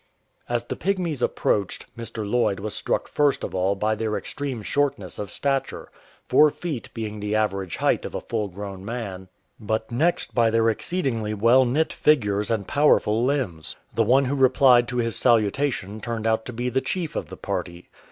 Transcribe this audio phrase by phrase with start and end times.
[0.49, 2.27] As the Pygmies approached, Mr.
[2.27, 5.91] Lloyd was struck first of all by their extreme shortness of stature,
[6.25, 9.29] four feet being the average height of a full grown man,
[9.59, 13.23] but next 178 A GOOD NATURED CHIEF by their exceedingly well knit figures and powerful
[13.23, 13.75] limbs.
[13.93, 17.37] The one who replied to his salutation turned out to be the chief of the
[17.37, 17.87] party.